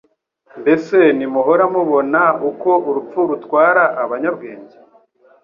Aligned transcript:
Mbese 0.61 0.97
ntimuhora 1.17 1.65
mubona 1.73 2.21
uko 2.49 2.69
urupfu 2.87 3.19
rutwara 3.29 3.83
abanyabwenge 4.03 4.75